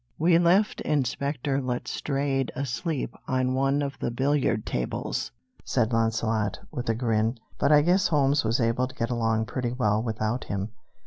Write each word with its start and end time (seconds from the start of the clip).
"We 0.17 0.39
left 0.39 0.81
Inspector 0.81 1.61
Letstrayed 1.61 2.49
asleep 2.55 3.13
on 3.27 3.53
one 3.53 3.83
of 3.83 3.99
the 3.99 4.09
billiard 4.09 4.65
tables," 4.65 5.29
said 5.63 5.93
Launcelot, 5.93 6.57
with 6.71 6.89
a 6.89 6.95
grin; 6.95 7.37
"but 7.59 7.71
I 7.71 7.83
guess 7.83 8.07
Holmes 8.07 8.43
was 8.43 8.59
able 8.59 8.87
to 8.87 8.95
get 8.95 9.11
along 9.11 9.45
pretty 9.45 9.73
well 9.73 10.01
without 10.01 10.45
him. 10.45 10.71